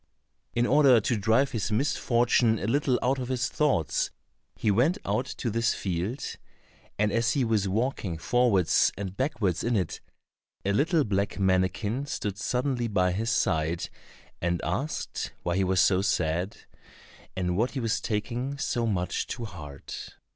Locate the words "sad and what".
16.01-17.69